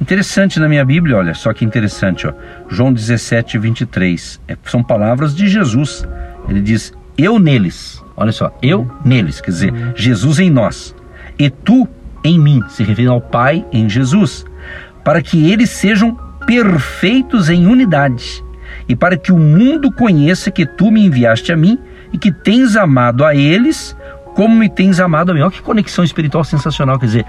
Interessante 0.00 0.60
na 0.60 0.68
minha 0.68 0.84
Bíblia, 0.84 1.16
olha 1.16 1.34
só 1.34 1.52
que 1.52 1.64
interessante, 1.64 2.26
ó. 2.26 2.32
João 2.68 2.92
17, 2.92 3.58
23. 3.58 4.40
É, 4.46 4.56
são 4.64 4.82
palavras 4.82 5.34
de 5.34 5.48
Jesus. 5.48 6.06
Ele 6.48 6.60
diz: 6.60 6.92
Eu 7.18 7.38
neles. 7.38 8.02
Olha 8.16 8.32
só, 8.32 8.56
eu 8.62 8.88
neles, 9.04 9.40
quer 9.40 9.50
dizer, 9.50 9.92
Jesus 9.96 10.38
em 10.38 10.48
nós. 10.48 10.94
E 11.38 11.50
tu 11.50 11.88
em 12.24 12.38
mim, 12.38 12.62
se 12.68 12.82
referindo 12.82 13.12
ao 13.12 13.20
Pai 13.20 13.64
em 13.72 13.88
Jesus, 13.88 14.44
para 15.04 15.22
que 15.22 15.50
eles 15.50 15.70
sejam 15.70 16.16
perfeitos 16.46 17.48
em 17.48 17.66
unidade, 17.66 18.44
e 18.88 18.96
para 18.96 19.16
que 19.16 19.32
o 19.32 19.38
mundo 19.38 19.92
conheça 19.92 20.50
que 20.50 20.66
tu 20.66 20.90
me 20.90 21.04
enviaste 21.04 21.52
a 21.52 21.56
mim 21.56 21.78
e 22.12 22.18
que 22.18 22.32
tens 22.32 22.76
amado 22.76 23.24
a 23.24 23.34
eles 23.34 23.96
como 24.34 24.54
me 24.54 24.68
tens 24.68 25.00
amado 25.00 25.30
a 25.30 25.34
mim. 25.34 25.40
Olha 25.40 25.50
que 25.50 25.60
conexão 25.60 26.04
espiritual 26.04 26.44
sensacional. 26.44 26.98
Quer 26.98 27.06
dizer, 27.06 27.26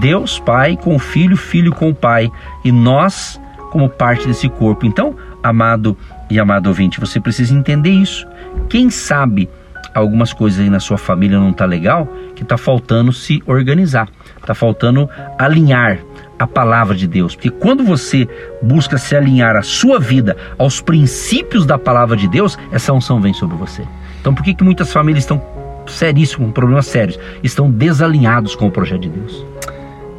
Deus 0.00 0.38
Pai 0.38 0.76
com 0.76 0.94
o 0.94 0.98
Filho, 0.98 1.36
Filho 1.36 1.72
com 1.72 1.90
o 1.90 1.94
Pai 1.94 2.30
e 2.64 2.70
nós 2.70 3.40
como 3.70 3.88
parte 3.88 4.26
desse 4.26 4.48
corpo. 4.48 4.86
Então, 4.86 5.16
amado 5.42 5.96
e 6.32 6.40
amado 6.40 6.66
ouvinte, 6.66 6.98
você 6.98 7.20
precisa 7.20 7.54
entender 7.54 7.90
isso. 7.90 8.26
Quem 8.68 8.90
sabe 8.90 9.48
algumas 9.94 10.32
coisas 10.32 10.60
aí 10.60 10.70
na 10.70 10.80
sua 10.80 10.96
família 10.96 11.38
não 11.38 11.52
tá 11.52 11.64
legal, 11.66 12.08
que 12.34 12.44
tá 12.44 12.56
faltando 12.56 13.12
se 13.12 13.42
organizar, 13.46 14.08
tá 14.46 14.54
faltando 14.54 15.08
alinhar 15.38 15.98
a 16.38 16.46
palavra 16.46 16.96
de 16.96 17.06
Deus. 17.06 17.34
Porque 17.34 17.50
quando 17.50 17.84
você 17.84 18.26
busca 18.62 18.96
se 18.96 19.14
alinhar 19.14 19.56
a 19.56 19.62
sua 19.62 20.00
vida 20.00 20.36
aos 20.58 20.80
princípios 20.80 21.66
da 21.66 21.78
palavra 21.78 22.16
de 22.16 22.26
Deus, 22.26 22.58
essa 22.72 22.92
unção 22.92 23.20
vem 23.20 23.34
sobre 23.34 23.56
você. 23.56 23.86
Então, 24.20 24.34
por 24.34 24.42
que, 24.42 24.54
que 24.54 24.64
muitas 24.64 24.92
famílias 24.92 25.24
estão 25.24 25.42
seríssimo, 25.86 26.46
com 26.46 26.52
problemas 26.52 26.86
sérios, 26.86 27.18
estão 27.42 27.70
desalinhados 27.70 28.54
com 28.54 28.66
o 28.66 28.70
projeto 28.70 29.02
de 29.02 29.08
Deus. 29.10 29.46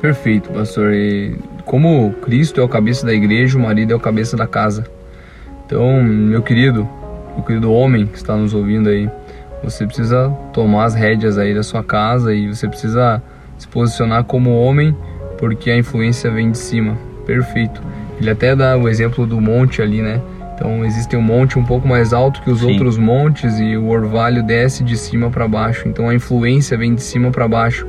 Perfeito, 0.01 0.49
pastor. 0.51 0.93
E 0.93 1.37
como 1.65 2.13
Cristo 2.21 2.59
é 2.59 2.63
o 2.63 2.67
cabeça 2.67 3.05
da 3.05 3.13
igreja, 3.13 3.57
o 3.57 3.61
marido 3.61 3.93
é 3.93 3.95
o 3.95 3.99
cabeça 3.99 4.35
da 4.35 4.45
casa. 4.45 4.85
Então, 5.73 6.03
meu 6.03 6.43
querido, 6.43 6.87
meu 7.33 7.43
querido 7.43 7.73
homem 7.73 8.05
que 8.05 8.15
está 8.15 8.37
nos 8.37 8.53
ouvindo 8.53 8.89
aí, 8.89 9.09
você 9.63 9.87
precisa 9.87 10.29
tomar 10.53 10.83
as 10.83 10.93
rédeas 10.93 11.35
aí 11.35 11.51
da 11.51 11.63
sua 11.63 11.83
casa 11.83 12.31
e 12.31 12.47
você 12.47 12.67
precisa 12.67 13.19
se 13.57 13.67
posicionar 13.67 14.23
como 14.23 14.55
homem, 14.55 14.95
porque 15.35 15.71
a 15.71 15.75
influência 15.75 16.29
vem 16.29 16.51
de 16.51 16.59
cima. 16.59 16.95
Perfeito. 17.25 17.81
Ele 18.21 18.29
até 18.29 18.55
dá 18.55 18.77
o 18.77 18.87
exemplo 18.87 19.25
do 19.25 19.41
monte 19.41 19.81
ali, 19.81 19.99
né? 19.99 20.21
Então 20.53 20.85
existe 20.85 21.17
um 21.17 21.23
monte 21.23 21.57
um 21.57 21.65
pouco 21.65 21.87
mais 21.87 22.13
alto 22.13 22.43
que 22.43 22.51
os 22.51 22.59
Sim. 22.59 22.73
outros 22.73 22.95
montes 22.95 23.59
e 23.59 23.75
o 23.75 23.87
orvalho 23.87 24.43
desce 24.43 24.83
de 24.83 24.95
cima 24.95 25.31
para 25.31 25.47
baixo. 25.47 25.87
Então 25.87 26.07
a 26.07 26.13
influência 26.13 26.77
vem 26.77 26.93
de 26.93 27.01
cima 27.01 27.31
para 27.31 27.47
baixo. 27.47 27.87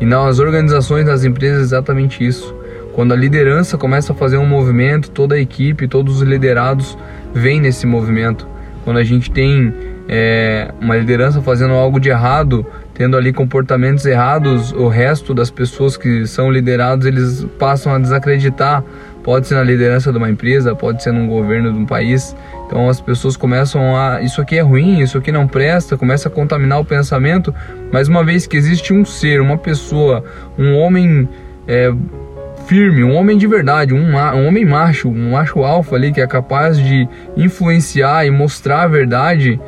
E 0.00 0.06
nas 0.06 0.38
organizações, 0.38 1.04
nas 1.04 1.24
empresas, 1.24 1.58
é 1.58 1.62
exatamente 1.62 2.24
isso. 2.24 2.54
Quando 2.94 3.12
a 3.12 3.16
liderança 3.16 3.76
começa 3.76 4.12
a 4.12 4.14
fazer 4.14 4.36
um 4.36 4.46
movimento, 4.46 5.10
toda 5.10 5.34
a 5.34 5.40
equipe, 5.40 5.88
todos 5.88 6.18
os 6.18 6.22
liderados 6.22 6.96
vêm 7.34 7.60
nesse 7.60 7.86
movimento. 7.86 8.46
Quando 8.84 8.98
a 8.98 9.04
gente 9.04 9.30
tem 9.30 9.74
é, 10.08 10.72
uma 10.80 10.96
liderança 10.96 11.40
fazendo 11.42 11.74
algo 11.74 11.98
de 11.98 12.10
errado, 12.10 12.64
tendo 12.92 13.16
ali 13.16 13.32
comportamentos 13.32 14.06
errados, 14.06 14.72
o 14.72 14.88
resto 14.88 15.34
das 15.34 15.50
pessoas 15.50 15.96
que 15.96 16.26
são 16.26 16.50
liderados 16.50 17.06
eles 17.06 17.46
passam 17.58 17.94
a 17.94 17.98
desacreditar 17.98 18.84
Pode 19.24 19.46
ser 19.46 19.54
na 19.54 19.62
liderança 19.62 20.12
de 20.12 20.18
uma 20.18 20.28
empresa, 20.28 20.76
pode 20.76 21.02
ser 21.02 21.10
num 21.10 21.26
governo 21.26 21.72
de 21.72 21.78
um 21.78 21.86
país. 21.86 22.36
Então 22.66 22.90
as 22.90 23.00
pessoas 23.00 23.38
começam 23.38 23.96
a. 23.96 24.20
Isso 24.20 24.38
aqui 24.38 24.56
é 24.56 24.60
ruim, 24.60 25.00
isso 25.00 25.16
aqui 25.16 25.32
não 25.32 25.48
presta, 25.48 25.96
começa 25.96 26.28
a 26.28 26.30
contaminar 26.30 26.78
o 26.78 26.84
pensamento. 26.84 27.52
Mas 27.90 28.06
uma 28.06 28.22
vez 28.22 28.46
que 28.46 28.54
existe 28.54 28.92
um 28.92 29.02
ser, 29.02 29.40
uma 29.40 29.56
pessoa, 29.56 30.22
um 30.58 30.76
homem 30.76 31.26
é, 31.66 31.90
firme, 32.66 33.04
um 33.04 33.14
homem 33.14 33.36
de 33.36 33.46
verdade, 33.46 33.94
um, 33.94 34.16
um 34.16 34.46
homem 34.46 34.64
macho, 34.64 35.08
um 35.08 35.32
macho 35.32 35.62
alfa 35.62 35.96
ali 35.96 36.12
que 36.12 36.20
é 36.20 36.26
capaz 36.26 36.78
de 36.78 37.08
influenciar 37.36 38.26
e 38.26 38.30
mostrar 38.30 38.82
a 38.82 38.88
verdade, 38.88 39.60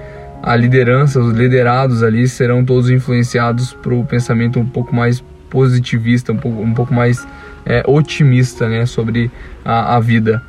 a 0.42 0.56
liderança, 0.56 1.20
os 1.20 1.32
liderados 1.32 2.02
ali 2.02 2.26
serão 2.28 2.64
todos 2.64 2.90
influenciados 2.90 3.72
para 3.72 3.94
o 3.94 4.04
pensamento 4.04 4.58
um 4.58 4.66
pouco 4.66 4.94
mais 4.94 5.22
positivista, 5.50 6.32
um 6.32 6.36
pouco, 6.36 6.62
um 6.62 6.74
pouco 6.74 6.94
mais 6.94 7.26
é, 7.64 7.82
otimista 7.86 8.68
né, 8.68 8.86
sobre 8.86 9.30
a, 9.64 9.96
a, 9.96 10.00
vida. 10.00 10.42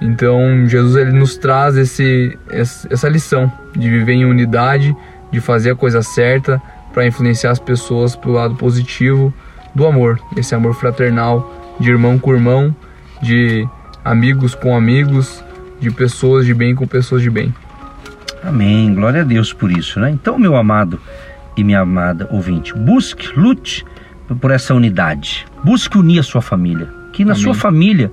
Então 0.00 0.66
Jesus 0.66 0.96
ele 0.96 1.12
nos 1.12 1.36
traz 1.36 1.76
esse, 1.76 2.36
essa 2.50 3.08
lição 3.08 3.50
de 3.76 3.88
viver 3.88 4.14
em 4.14 4.24
unidade, 4.24 4.94
de 5.30 5.40
fazer 5.40 5.72
a 5.72 5.76
coisa 5.76 6.02
certa 6.02 6.60
para 6.92 7.06
influenciar 7.06 7.50
as 7.50 7.58
pessoas 7.58 8.14
para 8.14 8.30
o 8.30 8.34
lado 8.34 8.54
positivo 8.54 9.32
do 9.74 9.86
amor, 9.86 10.20
esse 10.36 10.54
amor 10.54 10.74
fraternal 10.74 11.63
de 11.78 11.90
irmão 11.90 12.18
com 12.18 12.32
irmão, 12.32 12.74
de 13.22 13.66
amigos 14.04 14.54
com 14.54 14.76
amigos, 14.76 15.42
de 15.80 15.90
pessoas 15.90 16.46
de 16.46 16.54
bem 16.54 16.74
com 16.74 16.86
pessoas 16.86 17.22
de 17.22 17.30
bem. 17.30 17.54
Amém. 18.42 18.94
Glória 18.94 19.22
a 19.22 19.24
Deus 19.24 19.52
por 19.52 19.70
isso, 19.70 19.98
né? 19.98 20.10
Então, 20.10 20.38
meu 20.38 20.54
amado 20.56 21.00
e 21.56 21.64
minha 21.64 21.80
amada 21.80 22.28
ouvinte, 22.30 22.74
busque, 22.74 23.28
lute 23.38 23.84
por 24.40 24.50
essa 24.50 24.74
unidade. 24.74 25.46
Busque 25.64 25.96
unir 25.96 26.18
a 26.18 26.22
sua 26.22 26.42
família. 26.42 26.88
Que 27.12 27.24
na 27.24 27.32
Amém. 27.32 27.42
sua 27.42 27.54
família, 27.54 28.10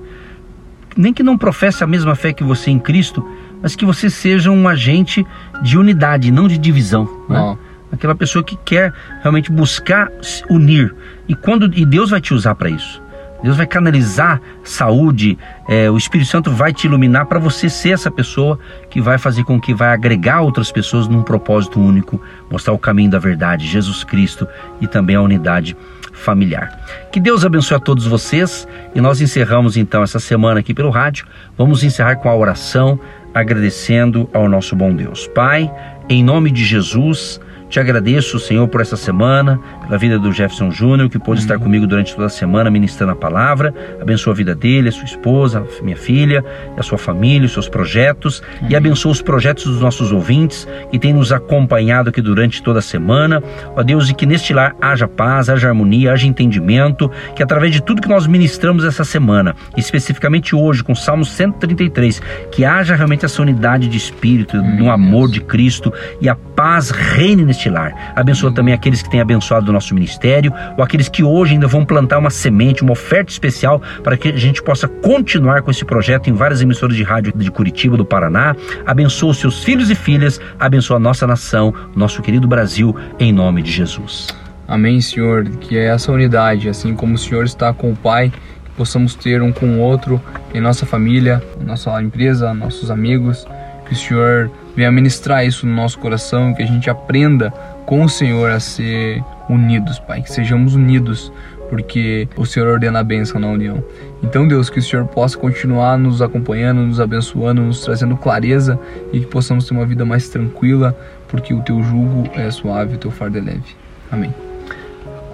nem 0.96 1.12
que 1.12 1.22
não 1.22 1.36
professe 1.36 1.84
a 1.84 1.86
mesma 1.86 2.14
fé 2.14 2.32
que 2.32 2.44
você 2.44 2.70
em 2.70 2.78
Cristo, 2.78 3.26
mas 3.60 3.76
que 3.76 3.84
você 3.84 4.08
seja 4.08 4.50
um 4.50 4.66
agente 4.68 5.26
de 5.62 5.78
unidade, 5.78 6.30
não 6.30 6.48
de 6.48 6.58
divisão. 6.58 7.08
Né? 7.28 7.56
Aquela 7.92 8.14
pessoa 8.14 8.42
que 8.42 8.56
quer 8.64 8.92
realmente 9.20 9.52
buscar 9.52 10.10
unir. 10.48 10.94
E 11.28 11.34
quando 11.34 11.70
e 11.74 11.84
Deus 11.84 12.10
vai 12.10 12.20
te 12.20 12.32
usar 12.32 12.54
para 12.54 12.70
isso. 12.70 13.02
Deus 13.42 13.56
vai 13.56 13.66
canalizar 13.66 14.40
saúde, 14.62 15.38
é, 15.68 15.90
o 15.90 15.96
Espírito 15.96 16.30
Santo 16.30 16.50
vai 16.50 16.72
te 16.72 16.86
iluminar 16.86 17.26
para 17.26 17.38
você 17.38 17.68
ser 17.68 17.90
essa 17.90 18.10
pessoa 18.10 18.58
que 18.88 19.00
vai 19.00 19.18
fazer 19.18 19.44
com 19.44 19.60
que 19.60 19.74
vai 19.74 19.88
agregar 19.88 20.40
outras 20.40 20.70
pessoas 20.70 21.08
num 21.08 21.22
propósito 21.22 21.80
único, 21.80 22.20
mostrar 22.50 22.72
o 22.72 22.78
caminho 22.78 23.10
da 23.10 23.18
verdade, 23.18 23.66
Jesus 23.66 24.04
Cristo 24.04 24.46
e 24.80 24.86
também 24.86 25.16
a 25.16 25.22
unidade 25.22 25.76
familiar. 26.12 26.78
Que 27.10 27.18
Deus 27.18 27.44
abençoe 27.44 27.76
a 27.76 27.80
todos 27.80 28.06
vocês 28.06 28.68
e 28.94 29.00
nós 29.00 29.20
encerramos 29.20 29.76
então 29.76 30.02
essa 30.02 30.20
semana 30.20 30.60
aqui 30.60 30.72
pelo 30.72 30.90
rádio. 30.90 31.26
Vamos 31.58 31.82
encerrar 31.82 32.16
com 32.16 32.28
a 32.28 32.36
oração, 32.36 32.98
agradecendo 33.34 34.28
ao 34.32 34.48
nosso 34.48 34.76
bom 34.76 34.94
Deus. 34.94 35.26
Pai, 35.28 35.70
em 36.08 36.22
nome 36.22 36.50
de 36.50 36.64
Jesus, 36.64 37.40
te 37.72 37.80
agradeço, 37.80 38.38
Senhor, 38.38 38.68
por 38.68 38.82
essa 38.82 38.98
semana, 38.98 39.58
pela 39.80 39.96
vida 39.96 40.18
do 40.18 40.30
Jefferson 40.30 40.70
Júnior, 40.70 41.08
que 41.08 41.18
pôde 41.18 41.40
estar 41.40 41.58
comigo 41.58 41.86
durante 41.86 42.14
toda 42.14 42.26
a 42.26 42.28
semana 42.28 42.70
ministrando 42.70 43.12
a 43.12 43.16
palavra. 43.16 43.74
Abençoa 43.98 44.34
a 44.34 44.36
vida 44.36 44.54
dele, 44.54 44.90
a 44.90 44.92
sua 44.92 45.06
esposa, 45.06 45.64
a 45.80 45.82
minha 45.82 45.96
filha, 45.96 46.44
a 46.76 46.82
sua 46.82 46.98
família, 46.98 47.46
os 47.46 47.52
seus 47.54 47.70
projetos. 47.70 48.42
E 48.68 48.76
abençoa 48.76 49.12
os 49.12 49.22
projetos 49.22 49.64
dos 49.64 49.80
nossos 49.80 50.12
ouvintes 50.12 50.68
que 50.90 50.98
têm 50.98 51.14
nos 51.14 51.32
acompanhado 51.32 52.10
aqui 52.10 52.20
durante 52.20 52.62
toda 52.62 52.80
a 52.80 52.82
semana. 52.82 53.42
Ó 53.74 53.82
Deus, 53.82 54.10
e 54.10 54.14
que 54.14 54.26
neste 54.26 54.52
lar 54.52 54.76
haja 54.78 55.08
paz, 55.08 55.48
haja 55.48 55.68
harmonia, 55.68 56.12
haja 56.12 56.26
entendimento, 56.26 57.10
que 57.34 57.42
através 57.42 57.72
de 57.72 57.82
tudo 57.82 58.02
que 58.02 58.08
nós 58.08 58.26
ministramos 58.26 58.84
essa 58.84 59.02
semana, 59.02 59.56
especificamente 59.78 60.54
hoje 60.54 60.84
com 60.84 60.94
Salmo 60.94 61.24
133, 61.24 62.20
que 62.50 62.66
haja 62.66 62.94
realmente 62.94 63.24
essa 63.24 63.40
unidade 63.40 63.88
de 63.88 63.96
espírito, 63.96 64.58
no 64.58 64.90
amor 64.90 65.30
de 65.30 65.40
Cristo 65.40 65.90
e 66.20 66.28
a 66.28 66.34
paz 66.34 66.90
reine 66.90 67.46
neste 67.46 67.61
lar. 67.68 68.12
Abençoa 68.14 68.52
também 68.52 68.74
aqueles 68.74 69.02
que 69.02 69.10
têm 69.10 69.20
abençoado 69.20 69.70
o 69.70 69.72
nosso 69.72 69.94
ministério 69.94 70.52
ou 70.76 70.84
aqueles 70.84 71.08
que 71.08 71.22
hoje 71.22 71.54
ainda 71.54 71.66
vão 71.66 71.84
plantar 71.84 72.18
uma 72.18 72.30
semente, 72.30 72.82
uma 72.82 72.92
oferta 72.92 73.30
especial 73.30 73.80
para 74.02 74.16
que 74.16 74.28
a 74.28 74.36
gente 74.36 74.62
possa 74.62 74.88
continuar 74.88 75.62
com 75.62 75.70
esse 75.70 75.84
projeto 75.84 76.28
em 76.28 76.32
várias 76.32 76.60
emissoras 76.60 76.96
de 76.96 77.02
rádio 77.02 77.32
de 77.34 77.50
Curitiba, 77.50 77.96
do 77.96 78.04
Paraná. 78.04 78.54
Abençoa 78.86 79.30
os 79.30 79.38
seus 79.38 79.62
filhos 79.62 79.90
e 79.90 79.94
filhas, 79.94 80.40
abençoa 80.58 80.96
a 80.96 81.00
nossa 81.00 81.26
nação, 81.26 81.74
nosso 81.94 82.22
querido 82.22 82.46
Brasil, 82.46 82.94
em 83.18 83.32
nome 83.32 83.62
de 83.62 83.70
Jesus. 83.70 84.28
Amém, 84.66 85.00
Senhor, 85.00 85.44
que 85.44 85.76
é 85.76 85.86
essa 85.86 86.10
unidade, 86.10 86.68
assim 86.68 86.94
como 86.94 87.14
o 87.14 87.18
Senhor 87.18 87.44
está 87.44 87.72
com 87.72 87.92
o 87.92 87.96
Pai, 87.96 88.32
que 88.64 88.70
possamos 88.76 89.14
ter 89.14 89.42
um 89.42 89.52
com 89.52 89.66
o 89.66 89.80
outro 89.80 90.20
em 90.54 90.60
nossa 90.60 90.86
família, 90.86 91.42
nossa 91.60 92.00
empresa, 92.02 92.54
nossos 92.54 92.90
amigos, 92.90 93.46
que 93.86 93.92
o 93.92 93.96
Senhor 93.96 94.50
venha 94.76 94.90
ministrar 94.90 95.44
isso 95.44 95.66
no 95.66 95.74
nosso 95.74 95.98
coração, 95.98 96.54
que 96.54 96.62
a 96.62 96.66
gente 96.66 96.88
aprenda 96.88 97.50
com 97.86 98.02
o 98.02 98.08
Senhor 98.08 98.50
a 98.50 98.60
ser 98.60 99.22
unidos, 99.48 99.98
Pai, 99.98 100.22
que 100.22 100.30
sejamos 100.30 100.74
unidos, 100.74 101.32
porque 101.68 102.28
o 102.36 102.44
Senhor 102.44 102.68
ordena 102.68 103.00
a 103.00 103.04
bênção 103.04 103.40
na 103.40 103.48
união. 103.48 103.82
Então, 104.22 104.46
Deus, 104.46 104.70
que 104.70 104.78
o 104.78 104.82
Senhor 104.82 105.06
possa 105.06 105.36
continuar 105.38 105.98
nos 105.98 106.22
acompanhando, 106.22 106.82
nos 106.82 107.00
abençoando, 107.00 107.62
nos 107.62 107.80
trazendo 107.82 108.16
clareza 108.16 108.78
e 109.12 109.20
que 109.20 109.26
possamos 109.26 109.66
ter 109.66 109.74
uma 109.74 109.86
vida 109.86 110.04
mais 110.04 110.28
tranquila, 110.28 110.96
porque 111.28 111.54
o 111.54 111.60
teu 111.60 111.82
jugo 111.82 112.28
é 112.34 112.50
suave, 112.50 112.96
o 112.96 112.98
teu 112.98 113.10
fardo 113.10 113.38
é 113.38 113.40
leve. 113.40 113.76
Amém. 114.10 114.51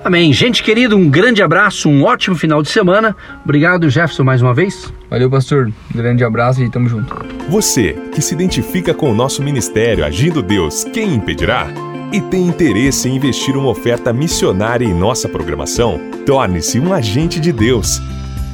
Amém. 0.04 0.32
Gente 0.32 0.62
querida, 0.62 0.96
um 0.96 1.08
grande 1.08 1.42
abraço, 1.42 1.88
um 1.88 2.04
ótimo 2.04 2.36
final 2.36 2.62
de 2.62 2.70
semana. 2.70 3.16
Obrigado, 3.44 3.90
Jefferson, 3.90 4.24
mais 4.24 4.40
uma 4.40 4.54
vez. 4.54 4.92
Valeu, 5.10 5.28
pastor. 5.28 5.72
Um 5.94 5.98
grande 5.98 6.24
abraço 6.24 6.62
e 6.62 6.70
tamo 6.70 6.88
junto. 6.88 7.14
Você 7.48 7.94
que 8.14 8.22
se 8.22 8.34
identifica 8.34 8.94
com 8.94 9.10
o 9.10 9.14
nosso 9.14 9.42
ministério 9.42 10.04
Agindo 10.04 10.42
Deus, 10.42 10.84
quem 10.84 11.14
impedirá? 11.14 11.68
e 12.12 12.20
tem 12.20 12.46
interesse 12.46 13.08
em 13.08 13.16
investir 13.16 13.56
uma 13.56 13.68
oferta 13.68 14.12
missionária 14.12 14.84
em 14.84 14.94
nossa 14.94 15.28
programação? 15.28 16.00
Torne-se 16.24 16.80
um 16.80 16.92
agente 16.92 17.38
de 17.40 17.52
Deus 17.52 18.00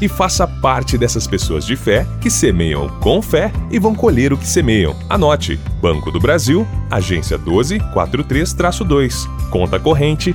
e 0.00 0.08
faça 0.08 0.46
parte 0.46 0.98
dessas 0.98 1.26
pessoas 1.26 1.64
de 1.64 1.76
fé 1.76 2.06
que 2.20 2.30
semeiam 2.30 2.88
com 3.00 3.22
fé 3.22 3.52
e 3.70 3.78
vão 3.78 3.94
colher 3.94 4.32
o 4.32 4.36
que 4.36 4.46
semeiam. 4.46 4.96
Anote: 5.08 5.58
Banco 5.80 6.10
do 6.10 6.18
Brasil, 6.20 6.66
agência 6.90 7.38
1243-2, 7.38 9.28
conta 9.50 9.78
corrente 9.78 10.34